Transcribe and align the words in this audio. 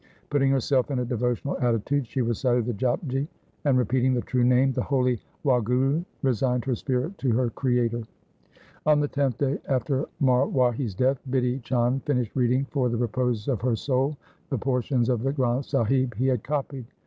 Putting 0.31 0.49
herself 0.49 0.89
in 0.89 0.97
a 0.97 1.05
devotional 1.05 1.59
attitude 1.59 2.07
she 2.07 2.23
recited 2.23 2.65
the 2.65 2.73
Japji, 2.73 3.27
and 3.65 3.77
repeating 3.77 4.15
the 4.15 4.21
true 4.21 4.43
Name, 4.43 4.73
the 4.73 4.81
holy 4.81 5.21
Wahguru, 5.45 6.03
re 6.23 6.33
signed 6.33 6.65
her 6.65 6.73
spirit 6.73 7.19
to 7.19 7.29
her 7.33 7.51
Creator. 7.51 8.01
On 8.87 8.99
the 8.99 9.07
tenth 9.07 9.37
day 9.37 9.59
after 9.69 10.07
Marwahi's 10.19 10.95
death 10.95 11.19
Bidhi 11.29 11.61
Chand 11.61 12.03
finished 12.05 12.35
reading 12.35 12.65
for 12.71 12.89
the 12.89 12.97
repose 12.97 13.47
of 13.47 13.61
her 13.61 13.75
soul 13.75 14.17
the 14.49 14.57
portions 14.57 15.07
of 15.07 15.21
the 15.21 15.31
Granth 15.31 15.65
Sahib 15.65 16.15
he 16.15 16.25
had 16.25 16.43
copied. 16.43 16.85